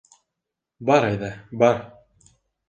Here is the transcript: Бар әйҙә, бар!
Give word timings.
Бар 0.91 1.05
әйҙә, 1.09 1.29
бар! 1.65 1.79